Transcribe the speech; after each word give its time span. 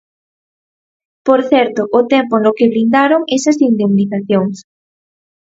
Por 1.27 1.39
certo 1.51 1.81
o 1.99 2.01
tempo 2.13 2.35
no 2.43 2.51
que 2.57 2.69
blindaron 2.71 3.21
esas 3.37 3.57
indemnizacións. 3.69 4.55